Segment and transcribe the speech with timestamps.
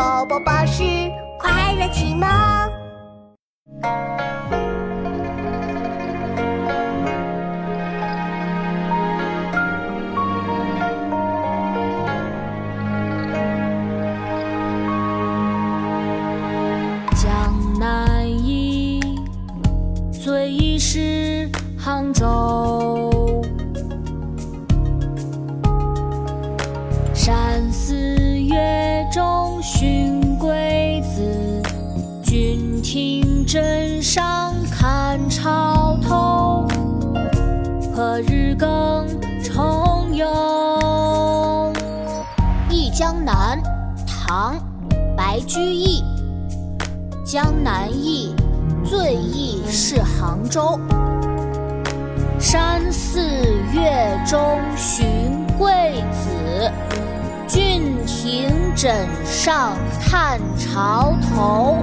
[0.00, 0.82] 宝宝巴士
[1.38, 2.26] 快乐启蒙。
[17.14, 19.02] 江南忆，
[20.10, 21.46] 最忆是
[21.78, 23.44] 杭州。
[27.12, 28.19] 山寺
[29.62, 31.62] 寻桂子，
[32.22, 36.66] 君听枕上看潮头。
[37.94, 39.06] 何日更
[39.42, 40.26] 重游？
[42.70, 43.60] 《忆江南》
[44.06, 44.56] 唐·
[45.14, 46.02] 白居易。
[47.22, 48.34] 江南忆，
[48.82, 50.80] 最忆是杭州。
[52.38, 53.20] 山寺
[53.74, 55.06] 月中寻
[55.58, 56.72] 桂子，
[58.80, 61.76] 枕上看潮头。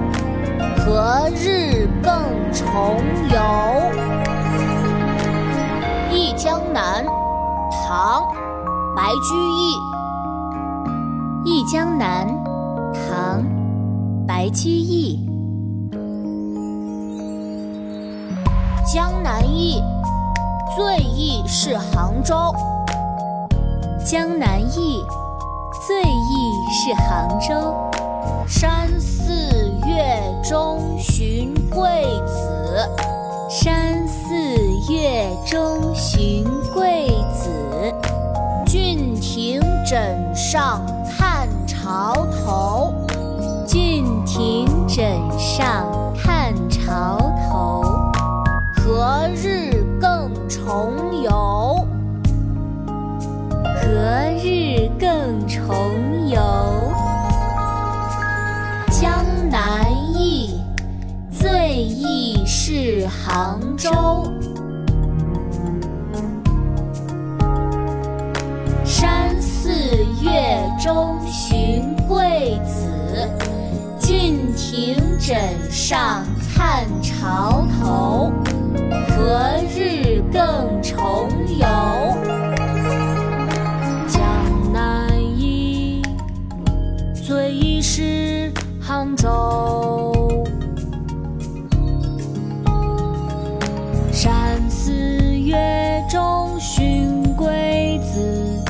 [0.78, 2.12] 何日更
[2.52, 2.96] 重
[3.30, 3.38] 游？
[6.12, 7.04] 《忆江南》
[7.70, 8.22] 唐·
[8.96, 9.76] 白居易。
[11.44, 12.26] 《忆江南》
[12.92, 13.42] 唐·
[14.26, 15.24] 白居易。
[18.92, 19.80] 江南忆，
[20.76, 22.34] 最忆是杭州。
[24.04, 25.00] 江南忆，
[25.86, 26.47] 最忆
[26.80, 27.74] 是杭州。
[28.46, 29.32] 山寺
[29.84, 32.88] 月中寻桂子，
[33.50, 34.32] 山寺
[34.88, 37.50] 月中寻桂子。
[38.64, 42.94] 郡亭枕上看潮头，
[43.66, 45.04] 郡亭枕
[45.36, 45.84] 上
[46.14, 47.18] 看潮
[47.50, 47.82] 头。
[48.76, 50.92] 何日更重
[51.24, 51.84] 游？
[53.64, 56.67] 何日更重游？
[63.08, 63.90] 杭州。
[68.84, 69.70] 山寺
[70.22, 73.28] 月中寻桂子，
[74.00, 75.36] 郡亭枕
[75.70, 76.24] 上
[76.54, 78.32] 看潮头。
[79.10, 81.66] 何日更重游？
[84.06, 86.02] 江南忆，
[87.14, 89.87] 最忆是杭州。
[94.68, 94.92] 四
[95.38, 98.62] 月中寻桂子，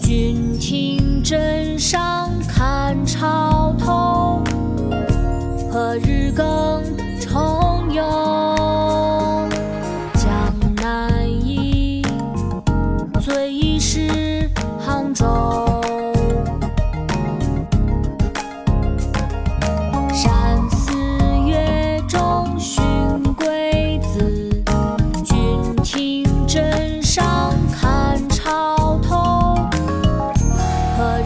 [0.00, 4.42] 郡亭枕上看潮头。
[5.70, 6.82] 何日更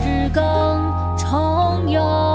[0.06, 2.25] 至更重游。